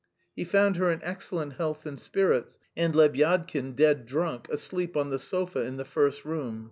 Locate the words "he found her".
0.35-0.89